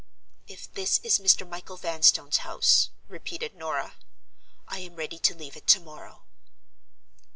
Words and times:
"If 0.47 0.73
this 0.73 0.97
is 1.03 1.19
Mr. 1.19 1.47
Michael 1.47 1.77
Vanstone's 1.77 2.37
house," 2.37 2.89
repeated 3.07 3.53
Norah; 3.55 3.93
"I 4.67 4.79
am 4.79 4.95
ready 4.95 5.19
to 5.19 5.35
leave 5.35 5.55
it 5.55 5.67
tomorrow." 5.67 6.23